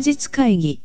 [0.00, 0.82] 日会議。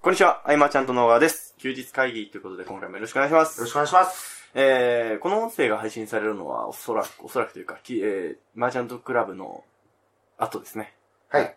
[0.00, 1.54] こんにちは、あいまちゃんと野川です。
[1.58, 3.66] 休日会議ということで今回もよろしくお願いしまよろす。
[3.66, 4.48] しくお願いします。
[4.54, 9.64] えー、この音声が配信されるのはおそらく、おそらくというか、きえー、マーチャントクラブの
[10.38, 10.94] 後ですね。
[11.28, 11.54] はい。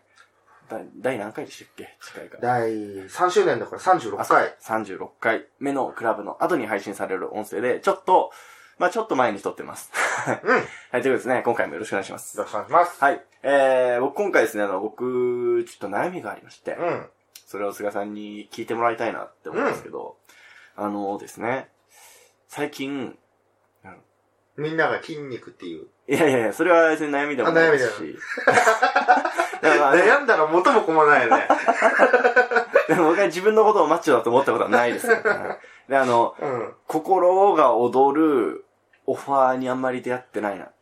[0.68, 1.96] 第第何回でしたっけ？
[2.00, 2.38] 次回が。
[2.40, 4.56] 第3周年だから36回。
[4.60, 8.30] 36回目のクラブの後に配信される音声で、ちょっと、
[8.78, 9.90] まあちょっと前に撮ってます。
[10.44, 10.56] うん。
[10.56, 12.36] よ はい、ということですね、今回もよろしくお願いします。
[12.36, 13.02] ろしくお願いします。
[13.02, 13.24] はい。
[13.42, 17.06] えー、僕今回ですね、あの、僕、ちょっと悩みがありまして、うん。
[17.46, 20.16] それを菅さんに聞いてもらいたいなって思うんですけど、
[20.76, 21.68] あのですね、
[22.48, 23.16] 最近、
[24.56, 25.86] みんなが筋肉っていう。
[26.08, 28.18] いやいやいや、それは別に悩みでもないですし。
[29.62, 31.48] 悩ん だら元も子もないよね。
[32.88, 35.16] でも僕は自分のことをマッチョだと思ったことはないですよ、
[35.88, 36.74] で、あの、うん。
[36.86, 38.64] 心が踊る
[39.06, 40.74] オファーにあんまり出会ってないなって、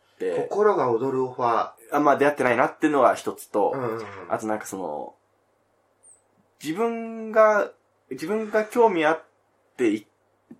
[0.49, 3.77] 心が踊るオファあんま出会ってないなっていうのが一つと、ー。
[3.77, 4.05] うんうんうん。
[4.29, 5.15] あとなんかその、
[6.63, 7.71] 自分が、
[8.09, 9.23] 自分が興味あっ
[9.77, 10.03] て言っ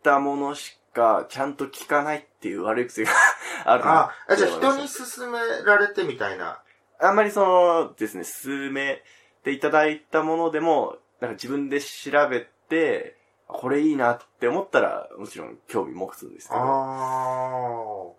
[0.01, 3.11] たものしかちゃんと聞かないっていう悪い癖が
[3.65, 6.61] あるなあ、あじゃあ人に勧められてみたいな。
[6.99, 9.03] たあんまりそのですね、進め
[9.43, 18.11] ていただいたものでも、なんか自分で調べて、これいいなって思ったら、もちろん興味持つんですけど、あ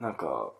[0.00, 0.52] なんか。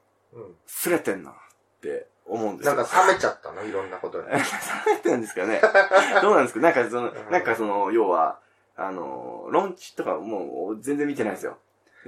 [0.66, 1.34] すれてんなっ
[1.80, 2.74] て思うんですよ。
[2.74, 3.64] なんか冷めちゃったの？
[3.64, 4.26] いろんなことに。
[4.28, 4.38] 冷
[4.86, 5.60] めてるんですかね。
[6.22, 6.60] どうなんですか？
[6.60, 7.30] なんかその、うん。
[7.30, 8.38] なんかその、要は、
[8.76, 11.58] あの、ロンチとかもう全然見てないですよ。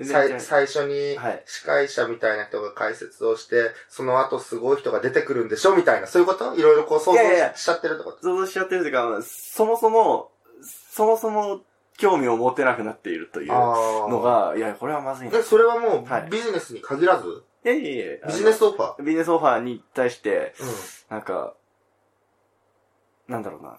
[0.05, 1.43] 最最初にはい。
[1.45, 6.07] 司会者みたいな人が解説をして、その後すごい人が出てくるんでしょみたいな。
[6.07, 6.55] そういうこと？
[6.55, 7.19] いろいろこう想像
[7.57, 8.19] しちゃってるってこと？
[8.23, 10.31] 想像しちゃってるというか、そもそも、
[10.93, 11.63] そもそも
[11.97, 16.27] 興味を持てなくなっているというのが、いや、これはまずいそれはもはい。
[16.29, 17.33] うビジネスに限らず、い
[17.65, 19.03] やいやいやビジネスオファー？
[19.03, 21.17] ビジネスオファーに対して、うん。
[21.17, 21.55] なんか、
[23.27, 23.79] なんだろうな。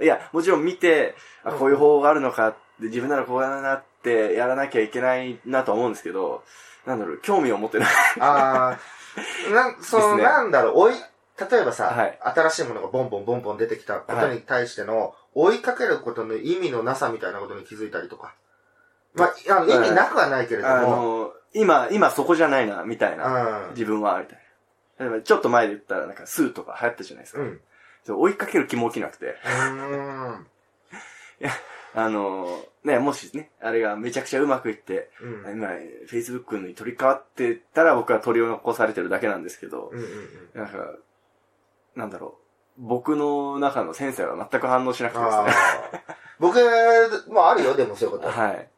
[0.00, 6.44] いや、もちろん見て、あ、こういう方法があるのかって、自分ならこうやらなってやらなきゃいけないなと思うんですけど、
[6.86, 7.88] なんだろう、興味を持ってない。
[8.20, 8.78] あ
[9.50, 10.94] あ、なん、その、ねなんだろう、追い、
[11.50, 18.34] 例えばさ、はい新しいものがボンボンボンボン出てきたことに対しての、追いかけることの意味のなさみたいなことに気づいたりとか。
[19.14, 23.66] まあ、あの、意味なくはないけれどあも、の、今、今そこじゃないな、みたいな。
[23.66, 23.70] うん。
[23.70, 24.38] 自分は、みたい
[24.98, 25.04] な。
[25.04, 27.40] 例えば、ちょっと前で言ったら、なんか、スーとか流行ったじゃないですか。
[27.40, 27.60] うん。
[28.10, 29.26] 追いかける気も起きなくて。
[29.26, 30.46] うーん。
[31.94, 35.52] あの、ね、もしね、あれがめちゃくちゃうまくいって、うん。
[35.52, 35.68] 今、
[36.08, 40.60] Facebook に取り替わってたら僕は取り残されてるだけなんですけど、うんうんうん。
[40.60, 40.94] なんか、
[41.96, 42.48] なんだろう。
[42.78, 45.46] 僕の中のセンサーが全く反応しなくてですあ。
[46.38, 46.58] 僕
[47.28, 48.30] もあるよ、でもそういうこと。
[48.30, 48.68] はい。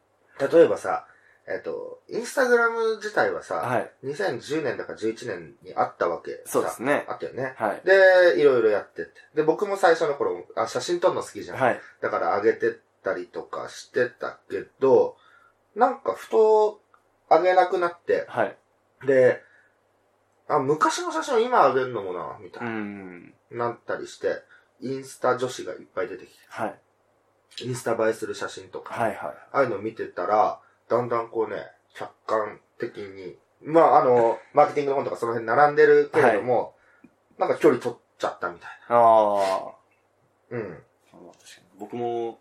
[0.53, 1.07] 例えばさ、
[1.53, 3.91] えっと、インスタグラム自体はさ、はい。
[4.05, 6.43] 2010年だか11年にあったわけ。
[6.47, 7.55] そうですねあったよね。
[7.56, 7.83] はい。
[7.84, 9.12] で、いろいろやってって。
[9.34, 11.59] で、僕も最初の頃、あ、写真撮るの好きじゃん。
[11.59, 11.81] はい。
[12.00, 12.72] だから上げてっ
[13.03, 15.16] たりとかしてたけど、
[15.75, 16.81] なんかふと
[17.28, 18.56] 上げなくなって、はい。
[19.06, 19.43] で、
[20.49, 23.34] あ、昔の写真を今上げるのもな、みたういな、ん。
[23.50, 24.43] なったりして、
[24.81, 26.81] インスタ女子がいっぱい出てきはい。
[27.56, 29.15] て、インスタ映えする写真とか、はい。
[29.15, 29.19] はい。
[29.53, 30.60] ああいうの見てたら、
[30.91, 31.56] だんだんこうね、
[31.95, 36.75] 客観的に、まああの、マーケティングの本とかその辺並んでるけれども、
[37.39, 39.75] なんか距離取っちゃったみたいあ
[40.51, 40.55] あ。
[40.55, 40.59] な。
[40.59, 40.69] うん。
[40.71, 42.41] まあ確かに僕も、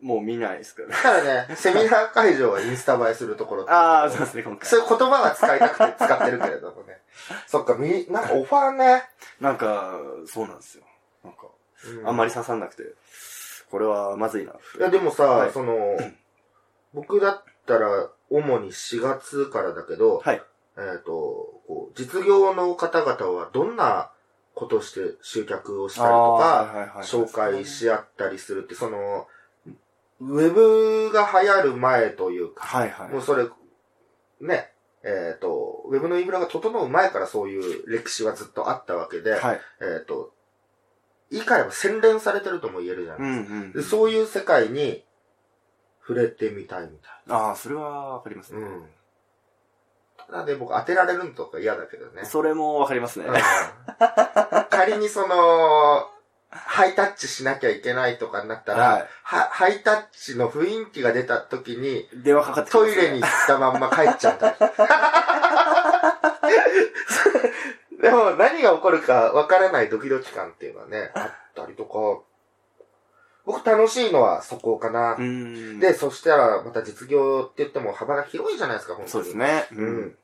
[0.00, 0.94] もう見ないですからね。
[1.02, 4.68] ただね、セミナー会場はインスタ映えするところってああ、そうですね、今回。
[4.68, 7.00] そういう言葉は使いたくて使ってるけれどもね。
[7.48, 9.08] そっか、み、なんかオファーね。
[9.40, 10.84] なんか、そうなんですよ。
[11.24, 11.46] なんか、
[12.04, 12.82] あんまり刺さんなくて、
[13.70, 14.52] これはまずいな。
[14.52, 15.74] いや、でもさ、はいその、
[16.94, 20.42] 僕だったら、主に4月からだけど、はい。
[20.76, 24.10] えっ、と、こう、実業の方々はどんな
[24.54, 29.26] ことして集客をしたりとか、紹介し合ったりするって、その、
[30.20, 33.08] ウェブが流行る前というか、はいはい。
[33.10, 33.46] もうそれ、
[34.40, 34.70] ね、
[35.02, 39.60] えっ、と、ウェブのインフラが整う前からそういう歴史はずっとあったわけで、はい。
[39.80, 40.32] えっ、と、
[41.30, 43.54] 言い換えれば洗練されてるとも言えるじゃうないですか。
[43.54, 43.72] んうん。
[43.72, 45.04] でそういう世界に
[46.06, 48.56] 触れてみたいみたああ、それはわかりますい。
[48.56, 48.62] ね。
[48.62, 48.86] うん。
[50.26, 52.24] ただね、僕当てられるのとか嫌だけどね。
[52.24, 53.26] それもわかりますね。
[53.26, 53.34] うん
[54.70, 56.10] 仮にその、
[56.50, 64.54] ハイタッチしなきゃいけないとかになったら、はいはハイタッチの雰囲気が出た時に、電話かかってねトイレに行ったまんま帰っちゃった。
[68.00, 72.22] でも何が起こるかわからないドキドキ感っていうのはね、あったりとか、
[73.46, 75.16] 僕楽しいのはそこかな。
[75.78, 79.10] で、そしたらまた実業って言っても幅が広いじゃないですか、本当に。
[79.10, 79.66] そうですね。
[79.72, 80.16] うん。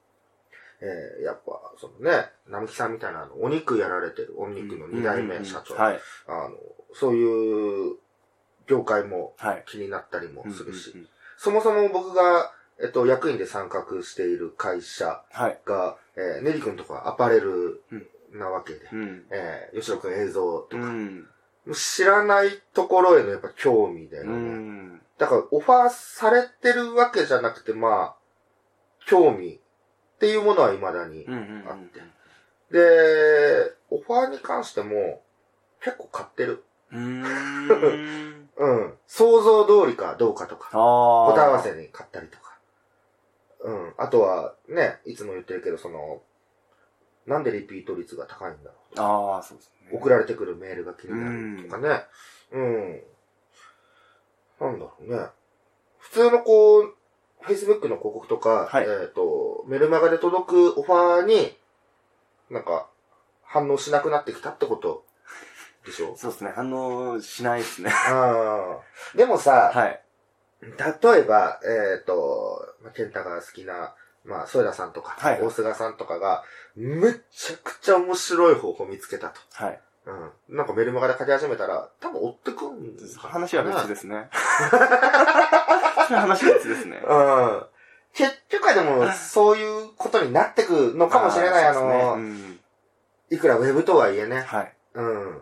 [0.82, 6.00] えー、やっぱ、そのね、並木さんみたいなあの、お肉やられてる、お肉の二代目社長、はい。
[6.26, 6.56] あの、
[6.94, 7.96] そういう
[8.66, 9.64] 業界もはい。
[9.66, 11.06] 気になったりもするし、
[11.36, 12.52] そもそも僕が、
[12.82, 15.60] えっと、役員で参画している会社はい。
[15.66, 17.82] が、えー、ネリ君とかアパレル
[18.32, 19.26] なわけで、うん。
[19.30, 21.28] えー、吉野君映像とか、うん。
[21.74, 25.00] 知らないところへのやっぱ興味で、うん。
[25.18, 28.14] だからオファーされてるわけじゃなくて、まあ、
[29.06, 29.58] 興味っ
[30.18, 31.26] ていうものは未だに。
[31.68, 32.00] あって。
[32.70, 35.22] で、オファーに関しても
[35.82, 36.64] 結構買ってる。
[36.92, 37.22] うん。
[37.22, 38.48] うん。
[38.56, 38.94] うん。
[39.06, 40.70] 想像通りかどうかとか。
[40.70, 42.58] 答え合わせに買ったりとか。
[43.62, 43.94] うん。
[43.98, 46.22] あとは、ね、いつも言ってるけど、その、
[47.30, 49.00] なんでリピート率が高いんだろう。
[49.00, 49.90] ああ、そうですね。
[49.92, 51.30] 送られてくるメールが気にな
[51.62, 52.04] るとかね。
[52.50, 53.02] うん。
[54.60, 55.26] なんだろうね。
[55.98, 56.94] 普通のこう、
[57.44, 61.56] Facebook の広告とか、はいえっ、と、メルマガで届くオファーに、
[62.50, 62.88] なんか、
[63.44, 65.04] 反応しなくなってきたってこと
[65.86, 66.14] でしょ？
[66.18, 66.50] そうですね。
[66.50, 67.92] 反応しないですね。
[67.92, 69.16] ああ。
[69.16, 70.02] でもさ、はい。
[70.62, 73.94] 例えば、えっ、と、まあ、ケンタが好きな、
[74.24, 76.44] まあ、ソエラさんとか、はい大菅さんとかが、
[76.76, 79.40] めちゃくちゃ面白い方法見つけたと。
[79.52, 79.80] はい。
[80.06, 80.56] うん。
[80.56, 84.28] なんかメルマガで書き始めたら、多分追ってくん話は別ですね。
[86.08, 87.02] 話は別ですね。
[87.06, 87.66] うん。
[88.12, 91.66] 結局はでも、そういうことになってくのかもしれない。
[91.66, 92.60] あそうですねの、うん
[93.32, 94.40] いくらウェブとはいえね。
[94.40, 94.74] はい。
[94.94, 95.40] うん。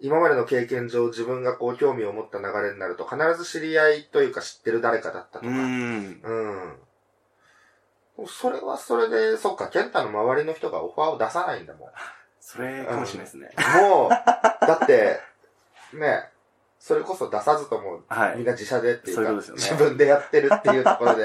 [0.00, 5.46] 今までの経験上自分がこう興味を持った流れになると必ず知り合いというか知ってる誰かだったとか。
[5.46, 5.54] うん。
[5.54, 6.76] うん。
[8.26, 11.88] それはそれで、そっか、ケンタの周りの人がオファーを出さないんだもん。
[12.40, 13.50] それかもしれないですね。
[13.80, 15.20] もう、だって、
[15.92, 16.28] ね、
[16.78, 21.24] それこそ出さずとも、はいみんな自社でっていうか、そういうね自分でやってるっていうところで、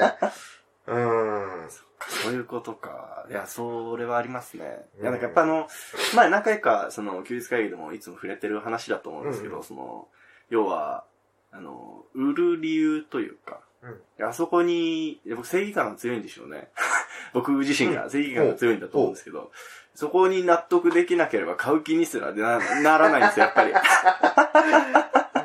[0.86, 1.68] うん。
[2.08, 3.26] そういうことか。
[3.30, 4.86] いや、それはありますね。
[4.96, 5.66] うんいや、なんかやっぱあの、
[6.14, 10.06] 前何回か、その、休日会議でもいつも触れてる話だと思うんですけど、うんその、
[10.50, 11.04] 要は、
[11.50, 16.70] あの、売る理由というか、うんあそこに、僕正義感が強いんでしょうね。
[17.34, 19.52] 僕自身が正義感が強いんだと思うんですけど、
[19.94, 23.74] そこに納得できなければ買う気にすらなならないんですよ、やっぱり。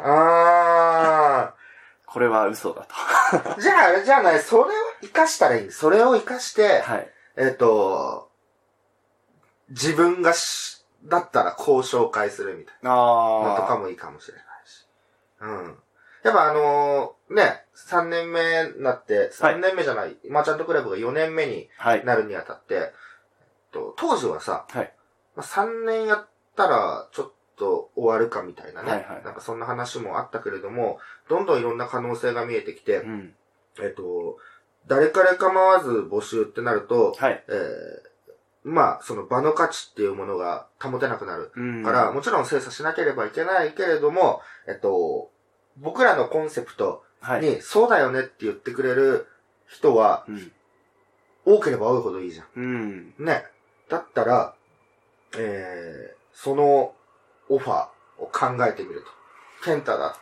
[0.04, 1.54] あ
[2.06, 2.94] これは嘘だと。
[3.38, 3.60] ー。
[3.62, 4.68] じゃあ、じゃない、それを
[5.02, 5.72] 活かしたらいい。
[5.72, 7.10] それを活かして、はい。
[7.38, 8.30] えっ、と、
[9.70, 14.86] 自分がし、だったらこう紹介するみたいなのとかあもいいかもしれないし。
[15.40, 15.78] うん。
[16.24, 18.42] やっぱあのーね、3年目
[18.78, 21.70] になって、3年目じゃない、マーチャントクラブが4年目に。
[22.06, 22.92] なるにあたって、えっ
[23.72, 24.94] と、当時はさ、はい。
[25.36, 33.34] まあ、3年やったら、ちょっと終わるかみたいなね、はいはいなんかそんな話もあったけれども、どんどんいろんな可能性が見えてきて、うん。
[33.82, 34.38] えっと、
[34.88, 37.44] 誰彼構わず募集ってなると、はい。
[37.48, 38.12] えー
[38.64, 41.84] まあ、その場の価値っていうものが保てなくなるうん。
[41.84, 45.31] から、もちろん精査しなければいけないけれども、えっと、
[45.78, 47.42] 僕らのコンセプトはい。
[47.42, 49.28] に、そうだよねって言ってくれる
[49.68, 50.52] 人は、うん。
[51.46, 52.48] 多ければ多いほどいいじゃん。
[52.56, 53.14] うん。
[53.20, 53.46] ね。
[53.90, 54.56] だったら、
[55.38, 56.94] えー、その
[57.50, 59.08] オファーを考えてみると。
[59.64, 60.18] ケンタだ。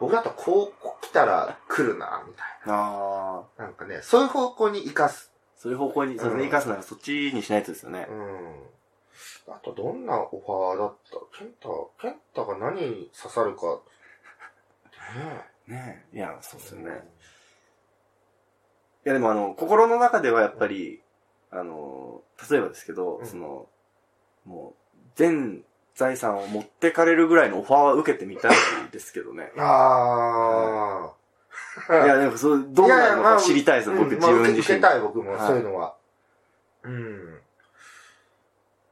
[0.00, 3.62] 僕だとこう来たら来るな、みたいああ。
[3.62, 3.66] な。
[3.66, 5.30] なんかね、そういう方向に活かす。
[5.56, 8.12] そういう方向に、そうですね、うん生かすならそっちにしないとですよねう。
[8.12, 9.52] ん。
[9.54, 11.38] あと、どんなオファーだった？
[11.38, 11.68] ケンタ、
[12.00, 13.80] ケンタが何に刺さるか。
[15.66, 16.16] ねねえ。
[16.16, 17.04] いや、そうですえよね。
[19.04, 21.00] いや、でもあの、心の中ではやっぱり、
[21.50, 23.66] あの、例えばですけど、うんその、
[24.44, 28.52] もう、全財産を持ってかれるぐらいのオファーは受けてみたい
[28.90, 29.52] ですけどね。
[29.58, 31.12] あ
[31.88, 32.04] あ。
[32.04, 34.60] いや、でもそう、どうなるのか知りたいです、うん僕、まあ自分自身。
[34.60, 35.96] 受けたい、僕も、はいそういうのは。
[36.82, 37.40] うん。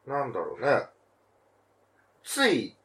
[0.07, 0.87] なんだろうね。
[2.23, 2.77] つい、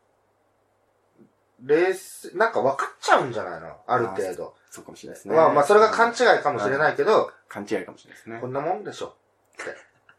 [1.65, 3.75] 冷静、なんか分かっちゃうんじゃないの？
[3.88, 4.55] ある程度。
[4.69, 5.36] そうかもしれないですね。
[5.36, 8.48] まあまあ、それが勘違いかもしれないけど、勘違いかもしれないですねこ。
[8.48, 9.15] んなもんでしょ？
[9.63, 9.65] っ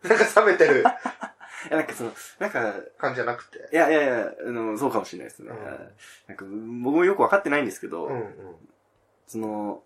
[0.03, 0.09] て。
[0.09, 0.81] なんか冷めてる
[1.69, 3.69] いや、なんかその、なんか、感じじゃなくて。
[3.73, 5.51] いやいやいや、あの、そうかもしれないですね。
[5.51, 5.65] うん
[6.29, 6.45] なんか、
[6.85, 8.57] 僕もよくわかってないんですけど、うんうん。
[9.27, 9.83] その、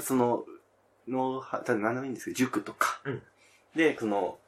[0.00, 0.44] その、
[1.06, 3.00] の、は、ただ何でもいいんですけど、塾とか。
[3.04, 3.22] うん
[3.74, 4.38] で、その、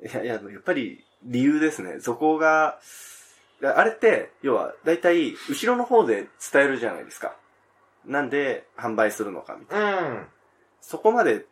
[0.00, 1.98] いやいや、やっぱり理由ですね。
[2.00, 2.78] そこが、
[3.62, 7.34] あれって、要は、だいたい後ろの方で伝えるじゃないですか。
[8.04, 10.00] なんで販売するのかみたいな。
[10.00, 10.26] うん。
[10.80, 11.44] そこまで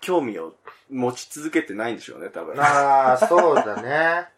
[0.00, 0.54] 興味を
[0.90, 2.60] 持ち続けてないんでしょうね、多分。
[2.60, 4.28] ああ、そうだね。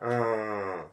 [0.00, 0.84] うん。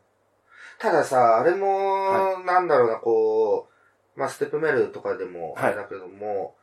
[0.79, 3.69] たださ、あれも、なんだろうな、こ
[4.15, 6.55] う、まあ、ステップメールとかでも、だけども、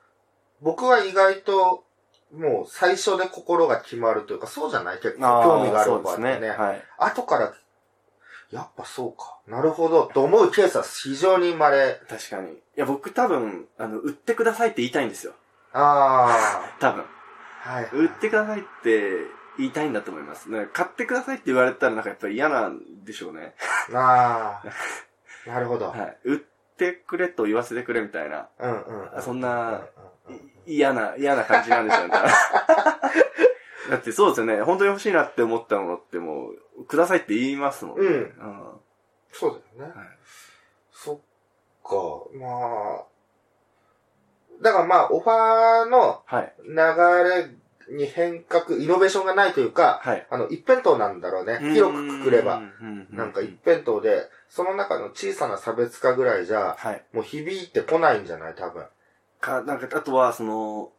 [0.60, 1.84] 僕は意外と、
[2.32, 5.00] もう最初で心が決まるというか、そうじゃない？
[5.00, 6.40] 結構興味があるそうです子ってね。
[6.40, 6.50] ね。
[6.50, 6.82] はい。
[6.98, 7.52] 後から、
[8.50, 9.38] やっぱそうか。
[9.46, 10.10] なるほど。
[10.12, 12.00] と思うケースは非常に稀。
[12.08, 12.52] 確かに。
[12.52, 15.34] いや、僕多分、あの、売ってくださいって言いたいんですよ。
[15.72, 17.04] あ多分。
[17.64, 17.70] あ。
[17.70, 17.88] はい。
[17.92, 19.10] 売ってくださいって
[19.58, 20.50] 言いたいんだと思います。
[20.50, 23.54] ね、買ってくださいって言われたらなんかやっぱり嫌なんでしょうね。
[23.94, 24.68] ああ。
[25.48, 25.90] なるほど。
[25.90, 26.18] はい。
[26.24, 26.38] 売っ
[26.76, 28.48] てくれと言わせてくれみたいな。
[28.58, 29.22] うんうんうん。
[29.22, 29.82] そんな
[30.66, 32.14] 嫌な、嫌な感じなんですよね。
[33.90, 34.62] だってそうですよね。
[34.62, 36.56] 本当に欲しいなって思ったものってもう、
[36.88, 38.06] くださいって言いますもんね。
[38.06, 38.30] うんうん
[39.32, 39.94] そうだよね。
[39.96, 40.08] はい
[40.92, 41.16] そっ
[41.84, 41.96] か。
[42.38, 42.46] ま
[43.00, 43.04] あ。
[44.62, 46.54] だからまあ、オファーのはい。
[46.66, 46.74] 流
[47.94, 50.26] れに変革、イノベーションがないというか、はい。
[50.30, 51.58] あの、一辺倒なんだろうね。
[51.72, 52.56] 広くくくれば。
[52.56, 53.08] うん。
[53.10, 57.02] なんか一辺倒で、その中の小さな差別化ぐらいじゃ、はい。
[57.12, 58.54] もう響いてこないんじゃない？
[58.54, 58.84] 多分。
[59.40, 60.92] か、なんか、あとは、その、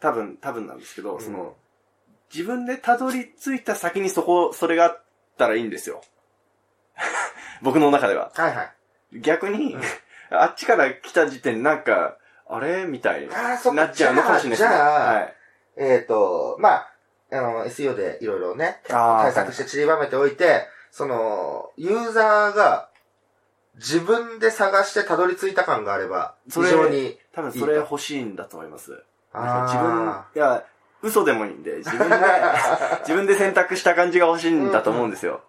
[0.00, 1.54] 多分、多分なんですけど、うんその、
[2.32, 5.02] 自分でたどり着いた先にそこ、それがあっ
[5.36, 6.02] たらいいんですよ。
[7.62, 8.30] 僕の中では。
[8.34, 8.62] はいは
[9.12, 9.20] い。
[9.20, 9.82] 逆に、うん
[10.30, 12.16] あっちから来た時点でなんか、
[12.48, 13.82] あれみたいにああ、そっか。
[13.82, 14.68] なっちゃうのかもしれないですね。
[14.68, 15.34] じゃあ、はい。
[15.76, 16.92] えっ、と、まあ、
[17.30, 22.88] あの、SEO でいろいろね、対策して散りばめておいて、その、ユーザーが
[23.76, 29.02] 自分で探してたどり着いた感があれば、非常に、多分それ欲しいんだと思います。
[29.34, 30.64] 自分、いや、
[31.06, 32.16] 嘘でもいいんで、自分で、
[33.00, 35.42] 自分で選択した感じが欲しいんだと思うんですよ。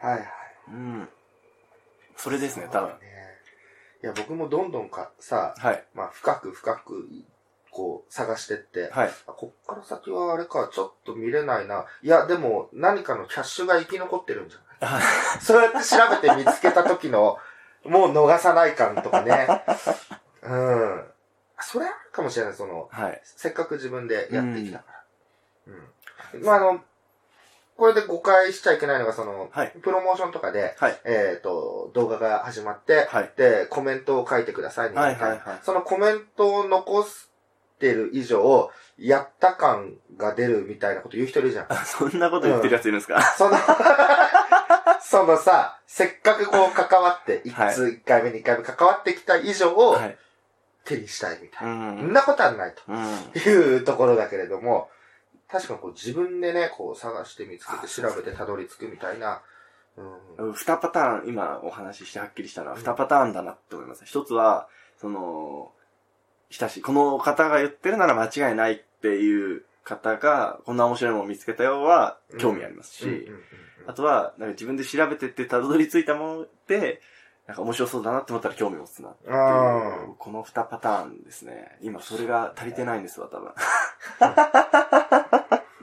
[0.00, 0.28] はいはい。
[0.68, 1.08] うん。
[2.16, 2.88] それですね、多分。
[2.88, 2.96] ね
[4.02, 5.84] いや、僕もどんどんか、さ、はい。
[5.94, 7.08] まあ、深く深く、
[7.70, 9.10] こう、探してって、はい。
[9.26, 11.84] あこっから先はあれか、ちょっと見れないな。
[12.02, 15.02] いや、でも、何かのキャッシュが生き残ってるんじゃない？
[15.42, 17.38] そうやって調べて見つけた時の、
[17.84, 19.48] もう逃さない感とかね。
[20.42, 21.07] うん。
[21.60, 23.20] それあるかもしれない、その、はい。
[23.24, 24.84] せっかく自分でやってきたか
[25.66, 25.72] ら。
[26.36, 26.44] うん。
[26.44, 26.80] まあ、あの、
[27.76, 29.72] これで誤解しちゃいけないのが、その、はい。
[29.82, 31.00] プロモーションとかで、はい。
[31.04, 33.32] えっ、と、動画が始まって、はい。
[33.36, 35.20] で、コメントを書いてくださいね、みたいな。
[35.20, 37.28] はいはいはいそのコメントを残し
[37.78, 41.66] てる以上、やった感が出るみたいなこと言う人いるじゃん。
[41.72, 43.56] あ そんなこと言ってるやついるんですか、その、
[45.00, 50.18] そのさ、せっかくこう関わって、一はい通一回目二回目関わってきた以上をはい。
[50.88, 51.96] 手にしたいみたういな。
[51.98, 52.10] そん。
[52.10, 53.32] んなことはないうん。
[53.32, 54.88] というところだけれども、
[55.48, 59.42] 確かにこう自分でね、こう探して見つけて調べてたどり着くみたいな。
[60.38, 60.52] うん。
[60.54, 64.04] 二パターン、今お話ししてはっきりしたのは二パターンだなって思います。
[64.04, 65.72] 一つは、その、
[66.50, 73.30] 親しい、この方が言ってるなら間違いないっていう方が、こんな面白いものを見つけたよは興味ありますし、
[73.86, 77.00] あとは、なんか自分で調べてってたどり着いたもので、
[77.48, 81.78] なんか面白そうだなって思ったら興味持つなっていうあこの二パターンですね。
[81.80, 83.50] 今それが足りてないんですわ、多分。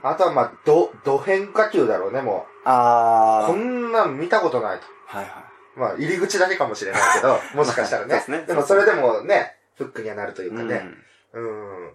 [0.03, 2.62] あとはまあ、ど、ど変化球だろうね、もう。
[2.65, 4.86] あこんなん見たことないと。
[5.07, 5.79] はいはい。
[5.79, 8.10] まあ、入り口だけかもしれないけど、 もしかしたらね。
[8.12, 10.88] そうですねでもそれでもね、フックにはなるというかね。
[11.34, 11.93] うんうん。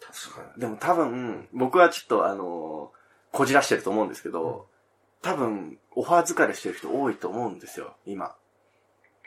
[0.00, 4.66] 確かでも多分、僕はちょっとあのーこじらしてると思うんですけど、
[5.22, 8.34] 多分、オファー疲れしてる人多いと思うんですよ、今。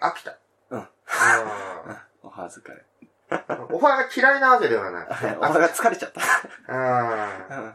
[0.02, 0.38] 飽きた。
[0.70, 2.86] うんあ オファー疲れ。
[3.30, 5.08] ーオファーが嫌いなわけではない。
[5.10, 6.22] オファーが疲れちゃった。
[6.68, 7.74] あ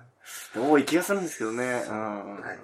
[0.55, 1.85] うん多い気がするんですけどね。
[1.89, 2.37] うん。
[2.37, 2.59] ね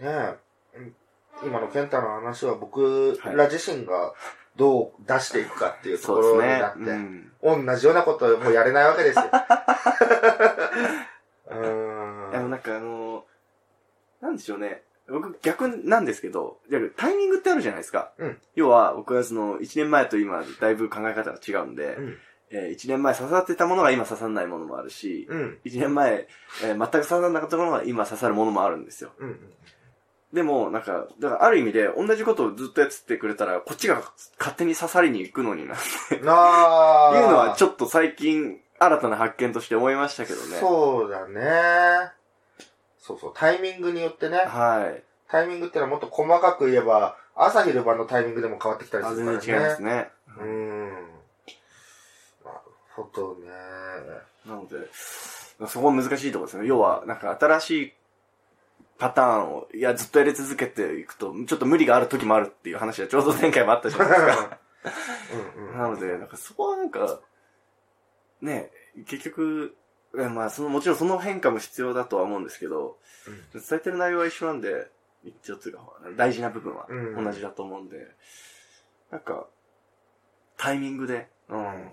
[0.00, 0.04] え。
[0.04, 0.38] ね
[0.74, 0.78] え。
[0.78, 0.96] うん
[1.42, 4.14] 今の健太の話は僕はいら自身が
[4.56, 6.78] どう出していくかっていうところになって、。
[6.78, 7.30] うん。
[7.42, 9.24] 同じようなことをもうやれないわけですよ。
[11.48, 12.30] うーん。
[12.32, 14.82] でもなんかあのーなんでしょうね。
[15.08, 16.58] 僕逆なんですけど、
[16.96, 18.12] タイミングってあるじゃないですか。
[18.18, 22.16] うん要は僕はその1年前と今だいぶ考え方が違うんで、うん。
[22.50, 25.58] え1年前刺さってたものが今刺さらないものもあるし、うん。
[25.64, 26.28] 1年前、
[26.64, 29.10] えー全く刺さらなかったものが今刺さるものもあるんですよ。
[29.18, 29.40] うん。
[30.32, 34.02] でも、なんか、だからある意味で同じことをずっとやっててくれたら、こっちが
[34.38, 37.20] 勝手に刺さりに行くのにな、って いうああ。
[37.32, 40.56] のはちょっと最近新たな発見として思いましたけどね。
[40.58, 42.12] そうだね。
[42.98, 44.38] そうそう、タイミングによってね。
[44.38, 45.02] はい。
[45.28, 49.42] タイミングってのはもっと細かく言えば、朝昼晩のタイミングでも変わってきたりあするからね。
[49.44, 50.10] 全然違いますね。
[50.38, 50.90] うーん。
[50.90, 51.06] なる
[52.94, 53.48] ほどね。
[54.46, 54.76] なので、
[55.68, 56.66] そこは難しいところですね。
[56.66, 57.92] 要は、なんか新しい
[58.98, 64.58] パターンを、いや、ずっとやり続けていくと、ちょっと無理がある時もあるっていう話はちょうど前回もあったじゃないですか。
[65.56, 65.78] うんうん。
[65.78, 67.20] なので、なんかそこはなんか、
[68.40, 68.70] ね、
[69.06, 69.76] 結局、
[70.12, 72.96] まあ、その、もちろんその変化も必要だとは思うんですけど、
[73.52, 74.88] 伝えてる内容は一緒なんで、
[75.24, 75.82] 一応というか、
[76.16, 78.06] 大事な部分はうん同じだと思うんで、
[79.10, 79.46] なんか、
[80.56, 81.90] タイミングで、うん、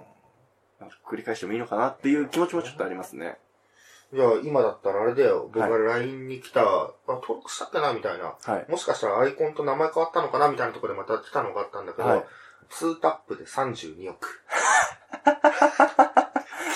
[1.05, 3.37] 繰り返してもいいのかなっていう気持ちもちょっとありますね。
[4.13, 5.49] いや、今だったらあれだよ。
[5.51, 8.35] 僕はいが LINE に来た、あ、登録したっけなみたいな。
[8.39, 8.71] はい。
[8.71, 12.23] もしかしたらアイコンと名前変わったのかなみたいなところでまた来たのがあったんだけど、はい
[12.69, 14.41] 2タップで32億。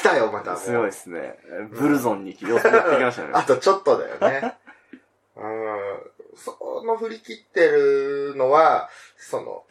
[0.08, 0.58] 来たよ、また。
[0.58, 1.38] すごいですね。
[1.72, 3.30] ブルゾンに寄ってきましたね。
[3.34, 4.58] あとちょっとだよね。
[5.36, 6.12] うん。
[6.36, 9.66] その振り切ってるのは、その、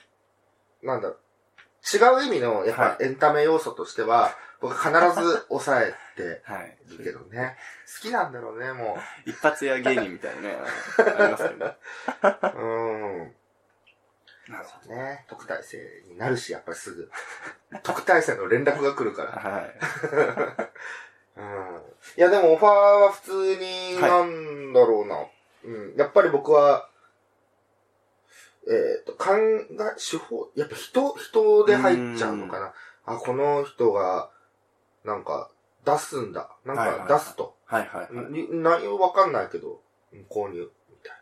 [0.82, 6.76] なんだ違う意味の、やっはぱエンタメ要素としては、僕必ず抑えてはい。
[6.88, 7.56] るけどね。
[7.94, 10.58] 好きなんだろうね、も一発屋芸人みたいなね、
[11.18, 11.76] ありますよね。
[12.54, 12.58] う。
[12.58, 13.35] うん。
[14.48, 15.24] なるほね。
[15.28, 17.10] 特待生になるし、やっぱりすぐ。
[17.82, 19.28] 特待生の連絡が来るかど。
[19.28, 19.38] ら。
[19.38, 19.78] はい。
[21.36, 21.82] うん。
[22.16, 25.26] いや、でもオファーは普通に、はいなんだろうな。
[25.64, 25.96] うん。
[25.96, 26.88] やっぱり僕は、
[28.68, 29.66] えっ、と、考え、
[29.98, 32.74] 手法、やっぱ人、人で入っちゃうのかな。
[33.04, 34.30] あ、この人が、
[35.04, 35.50] なんか、
[35.84, 36.50] 出すんだ。
[36.64, 37.56] なんはいはいはいか出すと。
[37.64, 38.32] はいはい、はい。
[38.32, 39.80] に内容わかんないけど、
[40.12, 41.16] うん購入、みたい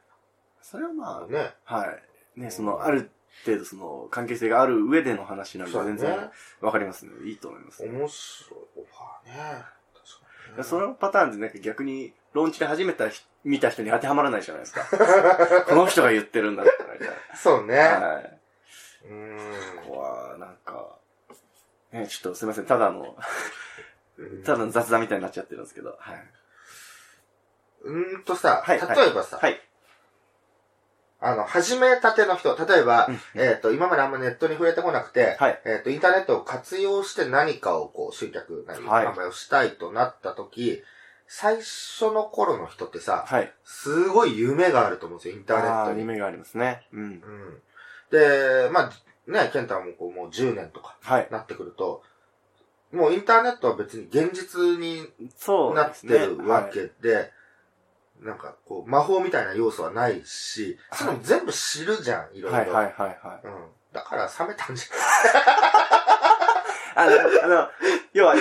[0.63, 1.27] それはまな。
[1.27, 1.55] ね。
[1.67, 2.03] あ、はい。
[2.37, 3.11] ね、その、ある
[3.45, 7.13] 程度その、関係性がある上での話なんで、全然、わかりますね。
[7.25, 7.83] いいと思います。
[7.83, 9.35] 面白いオファーね。
[9.35, 10.63] 確かに、ね。
[10.65, 13.05] そのパターンでなんか逆に、ローンチで初めて
[13.45, 14.85] 見た人に当てはまらないじゃないですか。
[15.69, 17.77] この人が言ってるんだったら、みたいそうね。
[17.77, 17.83] な。
[17.83, 18.41] はい。
[19.05, 20.99] うーんここは、なんか、
[21.93, 23.17] ね、ちょっとすいません、ただの、
[24.17, 24.43] うん。
[24.43, 26.31] ただの雑談みたいになっちゃってるんですけど、はい。
[27.83, 29.61] うーんとさ、はい例えばさ、はい。
[31.25, 35.61] あの、始めたての人、例えば、うんえっ、と、今まであんまネットに触れてこなくて、はい。
[35.65, 40.83] えっ、と、インターネットを活用して何かをこう、集客なり、はい販売をしたいとなった時、
[41.27, 43.51] 最初の頃の人ってさ、はい。
[43.65, 45.97] すごい夢があると思うんですよ、インターネッあトに。
[45.97, 46.87] ー夢がありますね。
[46.93, 47.03] うん。
[47.03, 47.63] うん。
[48.11, 51.29] で、まあ、ね、ケンタもこう、もう10年とかはい。
[51.31, 52.03] なってくると、
[52.93, 55.09] もうインターネットは別に現実に
[55.75, 56.07] なって。
[56.19, 57.33] るわけで、
[58.21, 62.59] なんかこう、魔法みたいな要素はないし、その全部知るじゃん、いろいろ。
[62.59, 62.71] はい。
[62.71, 63.47] はいはいはいはい。
[63.47, 63.53] うん。
[63.93, 64.85] だから冷めたんじ
[66.97, 67.69] あの、あの、
[68.13, 68.35] 要は、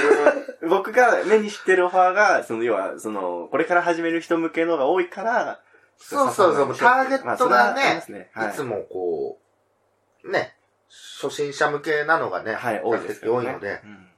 [0.70, 5.62] 僕が目にしてるオファーが、その、要は、その、これから始める人向けのが多いから、
[5.98, 8.30] そうそうそうターゲットがねね。
[8.34, 9.40] はいいつもこ
[10.24, 10.56] う、ね、
[11.22, 13.48] 初心者向けなのがね、はい、多いですよね。
[13.48, 14.10] 多いので、うん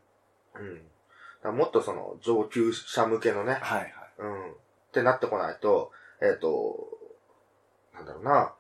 [1.48, 1.58] うん。
[1.58, 3.92] もっとその上級者向けのね、はいはい。
[4.20, 4.45] うん。
[4.96, 6.88] ってなってこないと、えっ、と、
[7.94, 8.54] なんだろうな。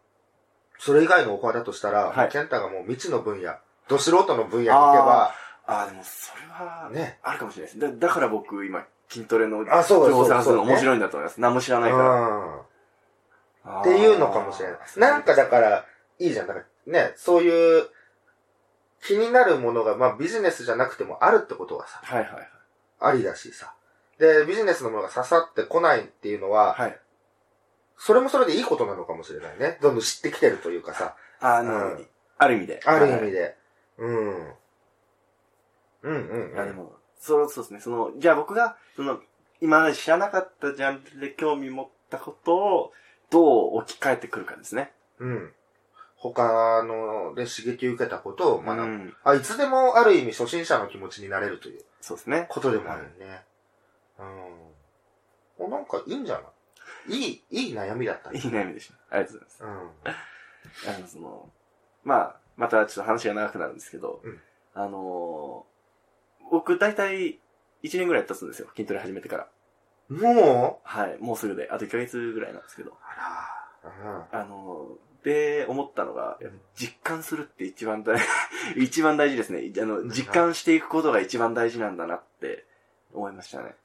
[0.78, 3.54] それ以外のオファーだとしたら、はいケンタがもう未知の分野、
[3.88, 5.34] ど素人の分野に行けば、
[5.67, 7.19] ああ、でもそれは、ね。
[7.24, 8.00] あるかもしれないです。
[8.00, 9.71] だだから僕、今、筋トレの情
[10.12, 11.39] 報を探すの面白いんだと思います。
[11.39, 12.65] 何も知らうないか
[13.65, 13.80] ら。
[13.82, 14.80] っていうのかもしれない。
[14.98, 15.86] なんかだから、
[16.19, 16.48] いいじゃん。
[16.48, 17.88] だからね、そういう、
[19.02, 22.50] 気になるものが、まあビジネスじゃなくてもあるってことはさ、はいはいはい。
[23.00, 23.74] ありだしさ。
[24.19, 26.99] で、ビジネスのものが刺さってこないっていうのは、はい。
[27.97, 29.78] それもそれでいいことなのかもしれないね。
[29.82, 32.82] どんどん知ってきてるというかさ、あの、うんある意味で。
[32.86, 33.32] ある意味で。
[33.32, 33.58] で。
[33.97, 34.36] うん。
[34.38, 34.56] うん
[36.04, 36.65] うんうん。
[36.65, 37.80] でも、そうそうですね。
[37.80, 39.19] その、じゃあ僕が、その、
[39.62, 42.91] 今まで知らなかったジャンルで興味持ったことを、
[43.32, 44.91] どう置き換えてくるかですね。
[45.19, 45.54] うん。
[46.17, 48.84] 他ので刺激を受けたことを学ぶ。
[48.84, 49.15] うん。
[49.23, 52.47] あ、いつでもある意味初心者の気持ちになれるというそうですね。
[52.49, 53.43] ことでもあるよね。
[55.59, 55.65] うん。
[55.65, 56.41] お、なんかいいんじゃな
[57.07, 57.17] い？
[57.17, 58.39] いい、いい悩みだったね。
[58.39, 58.95] いい悩みでした。
[59.15, 60.89] ありがとうございます。
[60.89, 60.95] うん。
[60.95, 61.49] あの、その、
[62.03, 64.39] まあ、またちょっと話が長くなるんですけど、うん
[64.73, 65.75] あのー
[66.51, 67.39] 僕大体
[67.81, 68.67] 1年ぐらい経つんですよ。
[68.75, 69.47] 筋トレ始めてから。
[70.09, 70.87] もう？
[70.87, 71.17] はい。
[71.19, 71.69] もうすぐで。
[71.71, 72.95] あと1ヶ月ぐらいなんですけど。
[73.83, 73.87] あ
[74.31, 76.37] ら、あのーで、思ったのが、
[76.75, 78.15] 実感するって一番大、
[78.77, 79.71] 一番大事ですね。
[79.81, 82.67] あの、実感していくことが一番大事なんだなって
[83.11, 83.75] 思いましたね。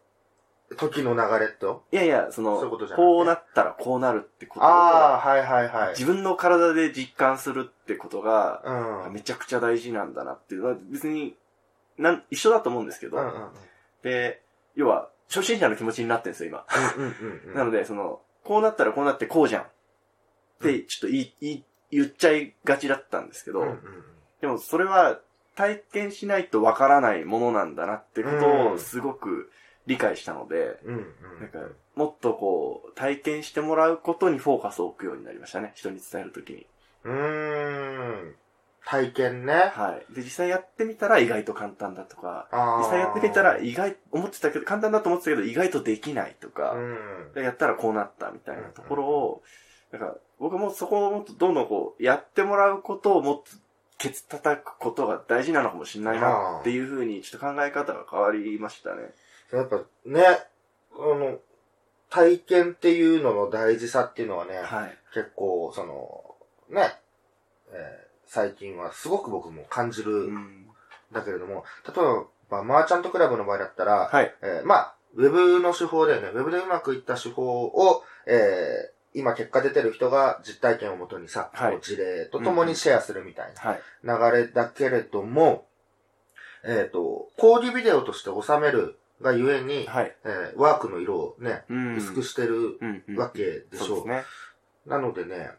[0.70, 0.76] うん。
[0.76, 1.84] 時の流れと？
[1.92, 3.02] いやいや、その、そういうことじゃなくて？
[3.02, 5.88] こうなったらこうなるってことを、ああ、はいはいはい。
[5.90, 9.12] 自分の体で実感するってことが、うん。
[9.12, 11.36] めちゃくちゃ大事なんだなっていうのは、別に、
[11.98, 13.50] なん、一緒だと思うんですけど、うんうんうん。
[14.02, 14.42] で、
[14.74, 16.64] 要は、初心者の気持ちになってるんですよ、今。
[16.96, 17.54] うんうんうん。
[17.54, 19.62] なので、その、こうなったらこうなってこうじゃん。
[19.62, 19.66] っ
[20.62, 23.80] て、ちょっと言い、言い、言っちゃいがちだったんですけど、うん
[24.40, 25.18] でもそれは
[25.54, 29.50] 体験しないとわからないものなんだなってことうんをすごく
[29.90, 31.04] 理解したので、うんうん。
[31.40, 31.58] なんか、
[31.96, 36.66] もっとこう、体験してもらうことにフォーカスを置くようになりましたね、人に伝えるときに。
[37.04, 38.34] うーん。
[38.86, 39.52] 体験ね。
[39.52, 40.14] はい。
[40.14, 42.48] で、実際やってみたら意外と簡単だとか、
[42.78, 47.32] 実際やってみたら意外、思ってたけど、簡単だと思ってたけど意外とできないとか、うん。
[47.34, 49.42] でやったらこうなったみたいなところを、
[49.90, 53.50] なんか、僕もそこをもっとどんどんこう、やってもらうことをもっと
[53.98, 59.12] ケツ叩くことが大事なのかもしれないなっていうふうに、ちょっと考え方が変わりましたね。
[59.52, 60.22] やっぱね、
[60.92, 61.38] あの、
[62.08, 64.98] 体験っていうのの大事さっていうのはね、はい。
[65.14, 66.34] 結構、その、
[66.68, 66.94] ね、
[67.72, 70.66] えー最近はすごく僕も感じるうんん。
[71.10, 74.32] だけれども、例えば、マーチャントクラブの場合だったら、はい。
[74.40, 76.28] えーまあ、ウェブの手法だよね。
[76.28, 83.80] ウェブでうまくいった手法を、えー今結果出てる人が実体験をもとにさ、はい事例とともにシェアするみたいはい。
[84.04, 85.66] な流れだけれども、
[86.64, 90.16] えっ、と、講義ビデオとして収めるがゆえに、はい。
[90.24, 91.96] えーワークの色をね、うん。
[91.96, 93.86] 薄くしてるうんうんわけでしょう。
[93.98, 94.24] そうね。
[94.86, 95.50] なのでね、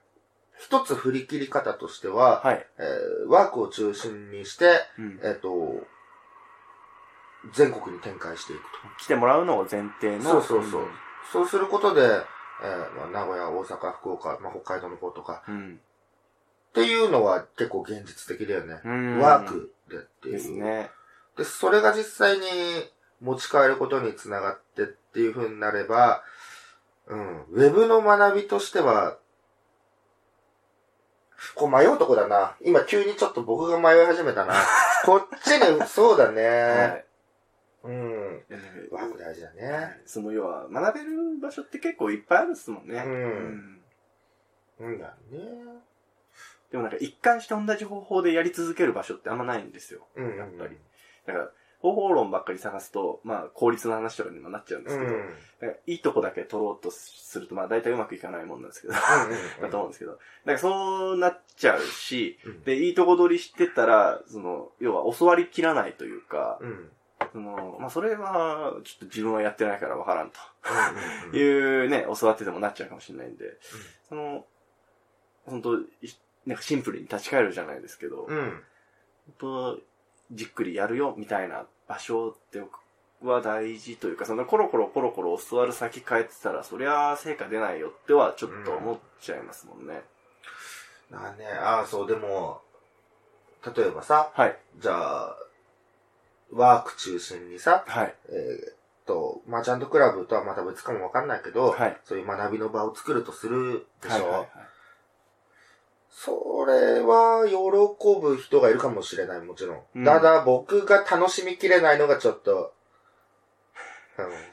[0.59, 2.67] 一つ振り切り方としては、はい。
[2.77, 5.19] えーワークを中心にして、うん。
[5.23, 5.85] えっ、と、
[7.53, 8.61] 全国に展開していく
[9.03, 10.23] 来てもらうのを前提と。
[10.23, 10.23] の。
[10.23, 10.87] そうそうそう。
[11.31, 15.79] そうすることで、えーまあ、名古屋、大阪、福岡、まあ、北海道の方とか、うん。
[16.69, 18.79] っていうのは結構現実的だよね。
[18.85, 19.19] うん。
[19.19, 20.33] ワークでっていう。
[20.33, 20.91] ですね。
[21.37, 22.45] で、それが実際に
[23.21, 26.23] 持ち帰ることにつながってっていう風になれば、
[27.07, 29.17] うん、ウェブの学びとしては、
[31.55, 32.55] こう迷うとこだな。
[32.63, 34.53] 今急にちょっと僕が迷い始めたな。
[35.05, 36.47] こっちに、そうだね。
[36.47, 37.05] はい。
[37.83, 38.45] うん。
[38.91, 40.01] ワーク大事だはね。
[40.05, 43.03] いその要は、学べる場所って結構いっぱいあるっすもんね。
[43.03, 43.81] うん
[44.79, 45.39] うんだね。
[46.71, 50.07] でもなんか一貫して同じ方法でやり続ける場所ってあんまないんですよ。
[50.15, 50.37] うん。
[50.37, 50.77] やっぱり。
[51.25, 54.95] だから、方法論ばっかり探すと、まあ、効率の話とかにもなっちゃうんでうん。
[54.95, 55.75] すけど、うん。
[55.87, 60.21] いいとこだけ取ろうとすると、まあ、大体うまくいかないもんなんですけど、だと思うんですけど、だか
[60.53, 62.63] らそうなっちゃうし、うん。
[62.63, 66.91] で、いいとこ取りしてたら、その、要は教わりきらないというか、うん。
[67.33, 70.39] その、まあ、それは、ちょっと自分はやってないからわからんと。
[71.33, 71.39] うん。
[71.39, 71.43] い
[71.85, 73.57] うね、教わっててもなっちゃうかもしれないんで、
[74.07, 74.45] その、
[75.45, 75.77] 本当
[76.45, 78.63] なんかシンプルに立ち返るじゃないですけど、うん。
[79.39, 79.79] 本当
[80.31, 82.61] じっくりやるよみたいな場所って
[83.23, 90.01] は大事というか、そのコロコロコロコロ教わる先変えてたら、そりゃ成果出ないよってはちょっと思っちゃいますもんね。
[91.09, 92.61] なあね、ああ、そう、でも、
[93.75, 94.57] 例えばさ、はい。
[94.79, 95.37] じゃあ、
[96.51, 98.15] ワーク中心にさ、はい。
[98.29, 101.97] えーっと、マーチャントクラブとはまた別かもわかんないけど、はい。
[102.05, 104.15] そういう学びの場を作るとするでしょ。
[104.15, 104.21] はい。
[104.23, 104.49] はいはい
[106.11, 109.79] それは喜ぶ人がいるかもしれない、もちろん。
[109.95, 112.73] うんただ僕が楽しみきれないのがちょっと、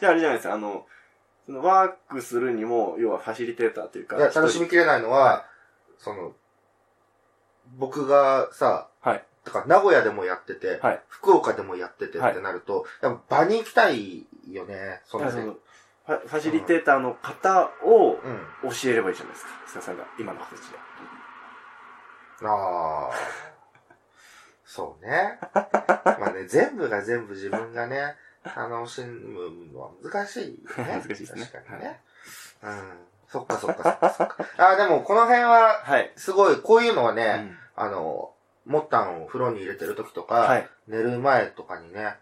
[0.01, 0.87] じゃああれじゃないですか、あの、
[1.45, 5.47] そのワークするにも、要はファシリテーターというか、うん、いや、楽しみきれないのは、は
[5.99, 6.33] その、
[7.77, 9.25] 僕がさ、はい。
[9.45, 15.31] とか名古屋でもやってて、はい福岡でもやっててはいってなると、やっぱ場に行きたいよね、そのね。
[15.31, 15.57] だからその
[16.07, 18.19] ファファシリテーターの方を
[18.65, 18.71] うん。
[18.71, 20.79] 教えればいいじゃないですか、菅さんが、今の形で。
[22.43, 23.15] ああ。
[24.65, 25.39] そうね。
[26.05, 30.93] まあね、全部が全部自分がね、楽しむのは難しいよね。
[30.93, 32.01] 難しいですね確かにね。
[32.63, 32.93] うん。
[33.29, 34.37] そっかそっかそっかそっか。
[34.59, 36.13] ああ、でもこの辺は、はい。
[36.17, 38.33] すごい、こういうのはうね、んあの、
[38.67, 40.69] モッタンを風呂に入れてる時とか、はい。
[40.87, 42.17] 寝る前とかにね、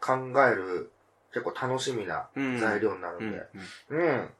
[0.00, 0.14] 考
[0.46, 0.90] える
[1.32, 3.46] 結構楽しみなうん材料になるうんんで。
[3.90, 4.30] うん。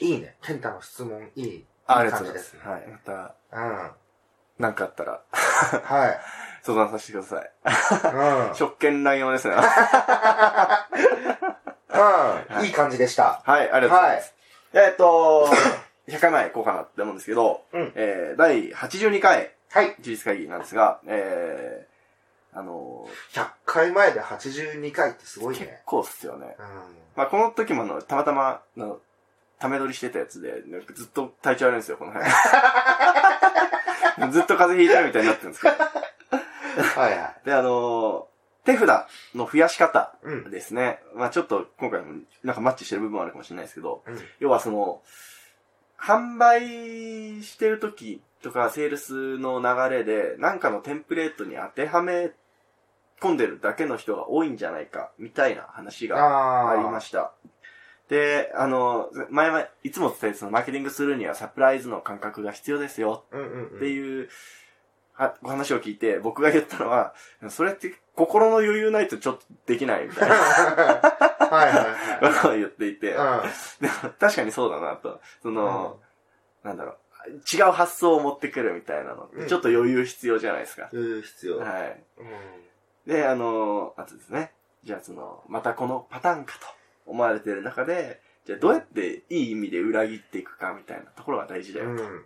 [0.00, 0.36] いいね。
[0.42, 1.66] ケンタの質問いい。
[1.96, 2.56] ありがとうございます。
[2.64, 2.86] はい。
[2.88, 3.90] また、うん。
[4.58, 5.20] なんかあったら、
[5.84, 6.20] はい。
[6.62, 7.50] 相談させてください。
[8.48, 8.54] うん。
[8.54, 9.56] 職権乱用ですね。
[11.88, 12.64] うん。
[12.64, 13.42] いい感じでした。
[13.44, 14.34] はい、ありがとうございます。
[14.74, 15.48] えっと、
[16.08, 19.94] 100回前行こうかなって思うんですけど、うんえー、第82回、はい。
[19.98, 25.82] 自立会議なんですが、えー、あの100回前で82回ってすごい結ね。
[25.84, 26.56] 構っすよね。
[26.58, 26.66] うん。
[27.16, 29.00] まあ、この時もあの、たまたま、あの、
[29.62, 32.28] ため撮りしてたやつで、なんかずっと体調悪いんですよ、この辺。
[34.32, 35.76] ずっと風邪ひいてるみたいになってるんですけど。
[37.00, 37.36] はいはい。
[37.44, 38.26] で、あの
[38.64, 40.50] 手札の増やし方うん。
[40.50, 41.00] ですね。
[41.14, 44.18] まあちょっと今回もなんかマッチしてる部分はあるかもしれないですけど、うん。
[44.40, 45.00] 要はその、
[45.96, 52.32] 販売してる時とか、セールスの流れで、なんかのテンプレートに当てはめ
[53.20, 57.32] 込んでるだけの人が多いんじゃないか、みたいな話があありましした。
[58.08, 63.24] で、あの、前々、いつも伝えてそのマーケティングするにはサプライズの感覚が必要ですよ。
[63.32, 64.28] っていう、
[65.14, 67.14] は、お話を聞いて、僕が言ったのは、
[67.48, 72.34] それって心の余裕ないとちょっとできないみたいなはいはいはい。
[72.34, 73.16] ことを言っていて、う
[73.80, 75.20] でも確かにそうだなと。
[75.42, 75.98] その、
[76.64, 80.84] なんだろう、違う発想を持ってくるみたいなのちょっと余裕必要じゃないですか。
[80.84, 80.88] ん。
[80.92, 81.58] 余裕必要。
[81.58, 82.02] はい。
[82.18, 83.12] うん。
[83.12, 84.52] で、あの、あとですね、
[84.84, 86.66] じゃあその、またこのパターンかと
[87.06, 92.02] 思われてる中で、じゃあどうやっていい意味で裏切っていくかみたいなところが大事だよと。
[92.02, 92.24] うん。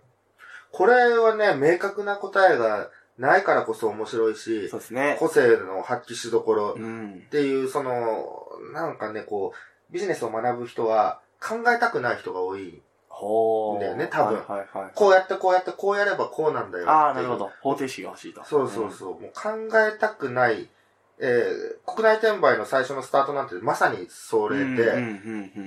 [0.73, 5.17] これはね、明確な答えがないからこそ面白いし、そうですね。
[5.19, 7.29] 個性の発揮しどころうんっ。
[7.31, 12.83] ていう、その、なんかね、こう、ビジネスを学ぶ人は考えたくない人が多い。
[13.09, 13.81] ほー。
[13.81, 14.91] だよね多分はいはいはい。
[14.95, 16.91] こうやってこうやってこうやればこうなんだよ。
[16.91, 17.51] ああ、なるほど。
[17.63, 18.45] 方程式が欲しいと。
[18.45, 19.21] そうそうそう。
[19.21, 20.69] もう考えたくない、
[21.19, 24.85] えー、国内転売の最初のスタートなんてまさにそれで、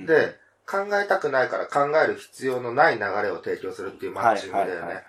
[0.06, 0.36] で、
[0.70, 4.74] 考えたくないから考える必要のない流れを提供するっていうマッチングだよね。
[4.74, 5.04] はいはいはいはい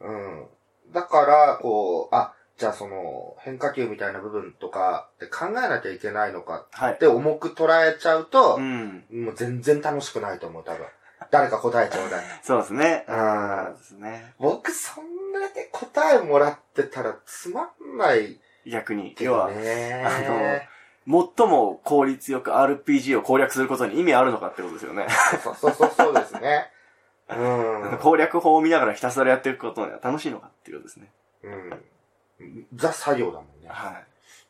[0.00, 0.46] うん。
[0.92, 6.98] だから、こう、あ、じゃあその変化球みたいな部分とかって考えなきゃいけないのかはいっ。
[6.98, 9.04] て重く捉えちゃうとう、ん。
[9.10, 10.86] もう全然楽しくないと思う、多分。
[11.30, 12.24] 誰か答えちょうだい。
[12.44, 13.04] そうですね。
[13.08, 14.34] うんそうですね。
[14.38, 19.14] 僕、そんなで答えもらってたらつまんない逆に。
[19.14, 20.68] け要は、どね。
[21.06, 25.06] 最も効率よく RPG を攻略することに意味あるのかってことですよね。
[25.42, 26.70] そうそうそうそうですね。
[27.28, 27.98] うん。
[27.98, 31.10] 攻略法を見ながらひたすらやっていくことには楽しいのかっていうことですね。
[31.42, 32.66] うん。
[32.74, 33.68] ザ作業だもんね。
[33.68, 33.90] は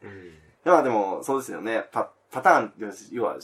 [0.03, 0.07] い。
[0.07, 0.33] うん。
[0.65, 1.85] まあでも、そうですよね。
[1.93, 2.73] パ、パターン
[3.13, 3.37] 要は、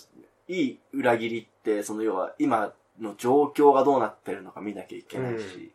[0.48, 5.72] いい裏切りって、その要は、今の状況がどうなってるのか見なきゃいけないし、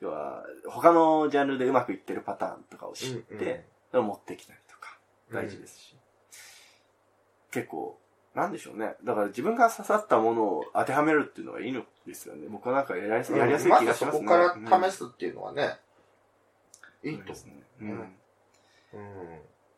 [0.00, 3.64] 要は、他のジャンルでうまくいってるパターンとかを知って、
[3.98, 4.98] うんうんそれを持ってきたりとか、
[5.32, 5.96] 大事ですし。
[7.52, 7.96] 結構、
[8.34, 8.96] なんでしょうね。
[9.04, 12.48] だから自分が刺さったものを当てはめるっていうのがいいのですよね。
[12.48, 13.76] 僕はなんかやりやすい気がしますね。
[13.84, 14.36] まずそこか
[14.80, 15.78] ら試すっていうのはね、
[17.04, 17.52] うんいいとですね。
[17.80, 18.16] ううんん。
[18.94, 19.26] 思う。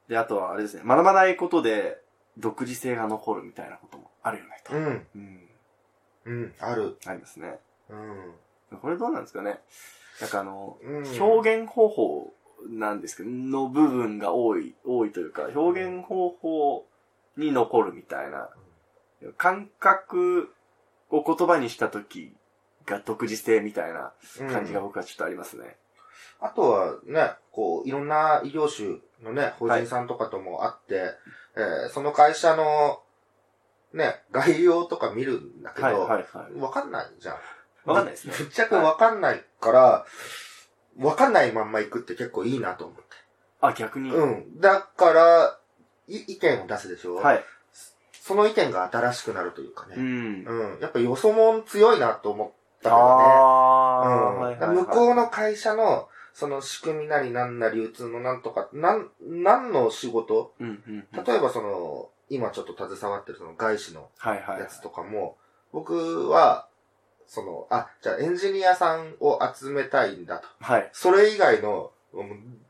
[0.09, 0.83] で、あとはあれですね。
[0.87, 2.01] 学ばないことで
[2.39, 4.75] 独自性が残るみたいなこともあるよねと。
[4.75, 5.07] うん。
[5.15, 5.49] うん。
[6.25, 6.43] うん。
[6.43, 6.55] うん。
[6.61, 6.97] ある。
[7.05, 7.59] ありますね。
[7.91, 8.79] うん。
[8.81, 9.61] これどうなんですかね。
[10.23, 11.23] なんかあの、うん。
[11.23, 12.33] 表現方法
[12.69, 16.87] なんですけど、の部分が多い、多いというか、表現方法
[17.37, 18.49] に残るみたいな、
[19.37, 20.53] 感覚
[21.11, 22.35] を言葉にした時
[22.85, 24.13] が独自性みたいな
[24.51, 25.77] 感じが僕はちょっとありますね。
[26.41, 31.15] あとはね、こう、いろんな異業種のね、法人さんとかとも会って、
[31.57, 33.01] えーその会社の、
[33.95, 36.61] ね、概要とか見るんだけど、はいはいはい。
[36.61, 37.37] わかんないじゃん。
[37.87, 40.07] わかんないですねぶっちゃけわかんないから、
[40.99, 43.03] わかんないまんま行くって結構いいなと思って。
[43.61, 44.11] あ、逆に。
[44.11, 44.61] うん。
[44.61, 45.59] だから、
[46.09, 47.17] い意見を出すでしょ？
[47.17, 47.45] はい。
[48.13, 49.97] その意見が新しくなるというかうね。
[49.97, 50.45] ん。
[50.45, 50.79] うん。
[50.81, 52.49] やっぱよそもん強いなと思っ
[52.83, 53.03] たけどね。
[53.03, 60.53] ああ、うんはいはいはい向こうの会社の、その仕組みなりなんな流通のなんとか、なん、何の仕事？
[60.61, 61.25] うんうんうん。
[61.25, 64.61] 例えばその、今ちょっと携わってるその外資のはいはい。
[64.61, 65.37] やつとかも、
[65.73, 66.67] 僕は、
[67.29, 70.49] その、あ、じゃあエンジニアさんを集めたいんだと。
[70.61, 70.91] はい。
[70.93, 71.91] それ以外の、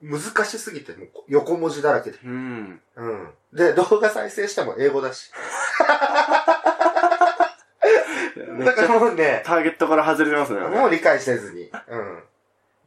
[0.02, 2.18] 難しすぎて、もう横文字だらけで。
[2.24, 2.80] うん。
[2.96, 3.30] うん。
[3.52, 5.30] で、動画再生しても英語だし。
[8.64, 10.60] だからもうね、ターゲットから外れてますね。
[10.60, 11.70] もう理解せずに。
[11.88, 12.22] うん。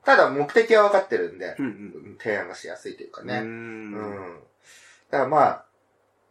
[0.03, 3.27] ただ目的は分かってるんでう、ん提案がしやすいというかうん。
[3.27, 3.39] ね。
[3.39, 3.41] う。
[3.43, 4.39] うんん。
[5.11, 5.65] だからまあ、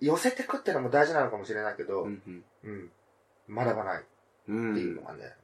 [0.00, 2.44] 寄せてくってのも大事なのかもしれないけど、ううん。
[2.64, 2.90] ん。
[3.48, 4.04] 学ばない
[4.48, 4.74] っうん。
[4.74, 5.34] ていうのがね、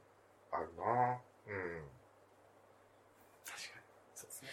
[0.51, 0.83] あるな
[1.47, 1.83] うん。
[3.45, 3.85] 確かに。
[4.15, 4.49] そうですね。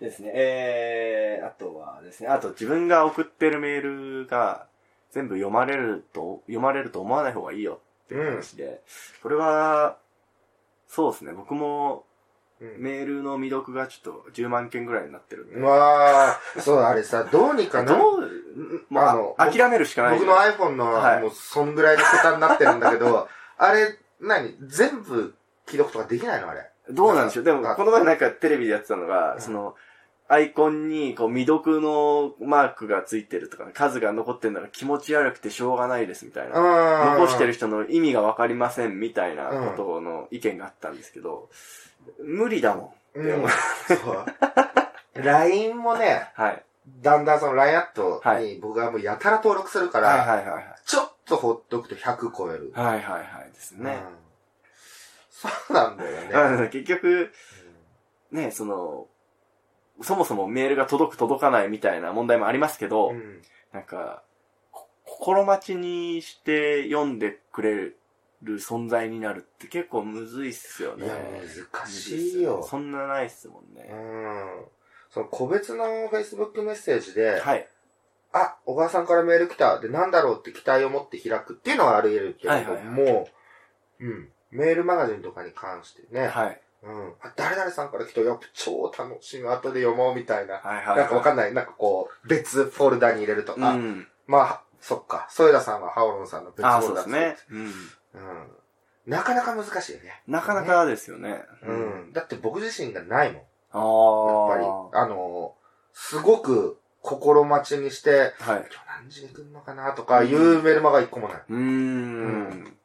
[0.00, 0.32] ですね。
[0.34, 4.68] えー、あとはですね、あと自分が送ってるメールが
[5.10, 8.80] 全部読まれると、読まれると思わない方がいいよっていう話で、
[9.22, 9.98] これは、
[10.88, 12.05] そうですね、僕もうん。
[12.60, 15.56] メールの未読がちょっと10万件ぐらいになってるんで。
[15.56, 20.18] うわー、そう、あれさ、どうにかな、どう、うんもうあの、あ諦めるしかない。
[20.18, 21.22] 僕の iPhone のはい。
[21.22, 25.34] もうそんぐらいの桁になってるんだけど、 あれ、何全部
[25.66, 26.70] 既読とかできないのあれ。
[26.88, 27.44] どうなんでしょう。
[27.44, 29.40] でも、あこの前なんかテレビでやってたのが、うん。
[29.40, 29.74] その、
[30.28, 36.58] アイコンに、こう、未読のマークがついてるとか、数が残ってるのが気持ち悪くてしょうがないですみたいな。
[36.58, 37.20] うん。
[37.20, 41.48] 残してる人の意味がわかりませんみたいなことの意見があったんですけど、
[42.20, 43.20] 無理だもん。
[43.20, 43.46] うん。
[43.88, 45.22] そう。
[45.22, 46.62] LINE もね、はい。
[47.00, 50.64] だんだんその LINE アットはに僕はもうやたら登録するから、はいはいはいはい。
[50.84, 52.72] ちょっとほっとくと100超える。
[52.74, 54.02] はいはいはいですね。
[54.08, 54.26] うん
[55.36, 56.68] そうなんだよね。
[56.72, 57.30] 結局、
[58.32, 59.06] ね、その、
[60.02, 64.22] そもそもメールが届く届かないみたいな問題もありますけど、うんなんか、
[64.72, 71.04] こ心待ちにして読んでくれる存在になるって結構むずいっすよね。
[71.04, 71.14] いや、
[71.74, 72.62] 難しいよ。
[72.62, 73.88] そんなないっすもんね。
[73.90, 74.64] うん。
[75.10, 77.68] その個別の Facebook メッセージで、はい。
[78.32, 79.78] あ、小川さんからメール来た。
[79.80, 83.28] で、なんだろうって期待を持って開くっていうのはあり得るけれどはいはいはいも、
[84.00, 84.28] うん。
[84.50, 86.60] メールマガジンとかに関してね、はい。
[86.86, 87.14] うん。
[87.20, 88.20] あ、誰々さんから来た。
[88.20, 89.48] やっぱ超楽しみ。
[89.48, 90.54] 後で読もうみたいな。
[90.54, 90.96] はいはい。
[90.98, 91.54] なんかわかんんない。
[91.54, 93.70] なんかこう、別フォルダに入れるとか。
[93.72, 94.06] うん。
[94.26, 95.26] まあ、そっか。
[95.30, 97.36] 添田さんはハオロンさんの別フああ、ォルダですね。
[97.50, 97.64] うん。
[97.64, 97.72] うん。
[99.06, 100.22] なかなか難しいよね。
[100.28, 101.42] なかなかですよね。
[101.62, 102.12] うん。
[102.12, 103.42] だって僕自身がないもん。
[103.72, 105.00] あやっぱり。
[105.02, 105.54] あの、
[105.92, 108.52] すごく心待ちにして、あ。
[108.52, 108.60] はい。
[108.60, 111.42] 今日何時に来るのかなとかいうメルマが一個もない。
[111.48, 112.76] うーん。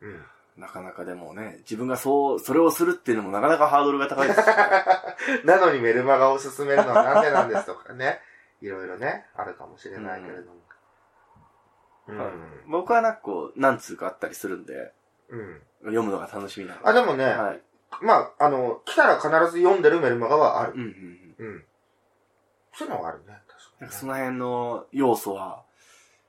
[0.00, 0.24] うん。
[0.56, 4.52] なかなかでもね、自分がそう、それをするっていうのもなかなかハードルが高いですよね。
[5.44, 8.20] なのにメルマガを進めるのはなんでなんですとかね。
[8.60, 10.58] いろいろね、あるかもしれないけれども。
[12.08, 12.18] うん。
[12.18, 12.32] はい
[12.68, 14.92] 僕はなんかこう、何通かあったりするんで、
[15.28, 15.62] うん。
[15.80, 16.88] 読むのが楽しみなので。
[16.88, 17.62] あ、でもね、はい。
[18.00, 20.80] まあ、あの、来たら必ず読んでるメルマガはあるうん。
[20.80, 21.46] うんうん。
[21.46, 21.64] うん。
[22.74, 25.62] そういうのはあるね、確かにかその辺の要素は、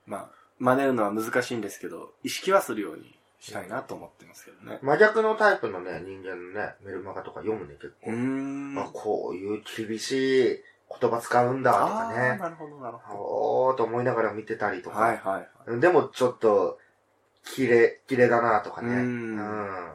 [0.06, 4.78] まあ、真似るのは難しいんですけど、意識はするようにしたいなと思ってますけどね。
[4.82, 8.12] 真逆のタイプのね、人間のね、メルマガとか読むね、結構。
[8.12, 8.78] ん。
[8.78, 10.12] あ、こういう厳し
[10.54, 10.62] い
[11.00, 12.38] 言葉使うんだとかね。
[12.38, 14.96] なるほど、なるほおーと思いながら見てたりとど。
[14.96, 15.02] か。
[15.02, 15.80] はいはいはい。
[15.80, 16.78] でもちょっと、
[17.44, 18.88] 綺麗、綺麗だなとかね。
[18.88, 19.92] ううんん。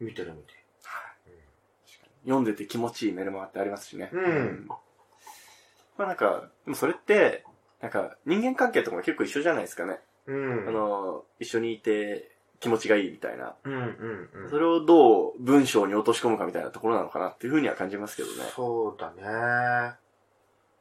[0.00, 0.54] 見てる見て
[2.24, 4.10] 読んでて気持ちいいメルマガってありますしね。
[4.12, 4.66] うん
[5.96, 7.44] まあなんか、でもそれって、
[7.80, 10.00] なんか人間関係とかも結構一緒じゃないですかね。
[10.26, 10.34] る。
[10.34, 10.68] うん。
[10.68, 13.54] あの、一緒にいて気持ちがいいみたいな。
[13.64, 14.50] うんうんうん。
[14.50, 18.44] それをどう文章に落とし込むかみたいなところなのかなっていうふうには感じますけどね。
[18.54, 19.94] そうだね。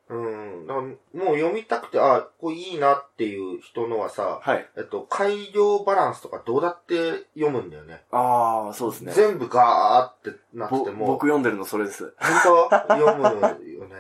[0.10, 0.68] うん。
[0.68, 4.70] もう読みたくて、あ、これいいなっていう人のはさ、はい。
[4.78, 8.04] えっと、改良バランスとかどうだって読むんだよね。
[8.12, 9.14] ああ、そうですね。
[9.14, 12.14] 全部ガーってなっても、僕読んでるのそれです。
[12.20, 12.96] 本当？
[12.96, 13.96] 読むよね。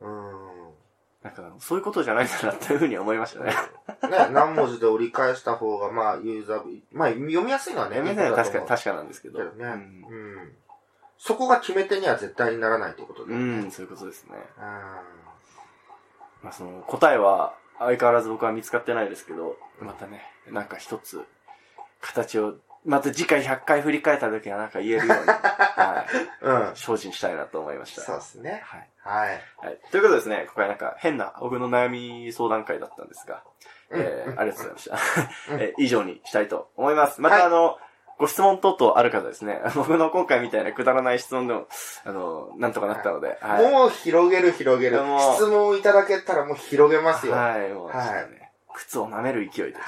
[0.00, 0.41] うん。
[1.22, 3.52] なんか、そういうことじゃないんだなっていうふうには思いましたね。
[4.10, 9.38] ね、何文字で折り返した方が、まあ、ユーザー、まあ、読みやすいのはね、読みいいことだと思う確かに、確かなんですけど。
[9.38, 10.52] けどね、ううんん。
[11.18, 13.44] そこが決め手には絶対にならないということだよね。
[13.60, 14.32] うん、そういうことですね。
[14.58, 14.62] うん。
[16.42, 21.22] まあその、答えは相変わらず僕は見つかってないですけど、またね、なんか一つ、
[22.00, 22.54] 形を、
[22.84, 26.04] また次回100回振り返った時はなんか言えるように、 は
[26.42, 26.76] い、うん。
[26.76, 28.02] 精進したいなと思いました。
[28.02, 28.62] そうですね。
[28.64, 28.88] はい。
[29.04, 29.40] はい。
[29.58, 29.78] はい。
[29.90, 33.42] ということでですね、ここはなんか変な僕の悩み相談会だったんですが、
[33.90, 35.54] えー、ありがとうございました。
[35.54, 37.20] うん えー以上にしたいと思います。
[37.20, 37.78] またあの、
[38.18, 41.66] ご質問等々ある方ですね、僕の今回みたいなくだらない質問でも、
[42.04, 43.70] あの、なんとかなったので、はい。
[43.70, 45.00] もう広げる広げる。
[45.36, 47.34] 質問いただけたらもう広げますよ。
[47.34, 47.62] はい。
[47.62, 48.41] はい、もう、ちょっとね、
[48.74, 49.78] 靴を舐める勢いで、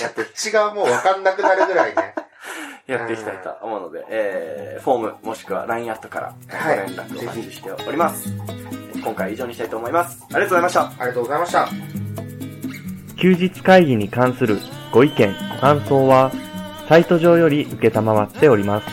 [0.00, 2.14] やって、口がもうわかんなくなるぐらいね。
[2.86, 8.28] やっていきたいと思うので、えー、フォームもしくは LINE アットからごはい連絡をお待ちしております。
[9.02, 10.24] 今回は以上にしたいと思います。
[10.32, 10.82] ありがとうございました。
[10.82, 11.68] ありがとうございました。
[13.16, 14.58] 休日会議に関する
[14.92, 16.32] ご意見、ご感想は、
[16.88, 18.86] サイト上より受けたまわっております。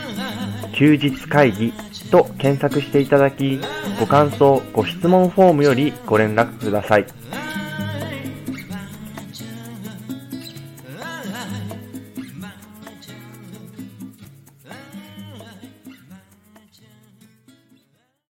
[0.73, 1.73] 休日会議
[2.11, 3.59] と検索していただき、
[3.99, 7.05] ご感想、ご質問フォームよりご連絡ください。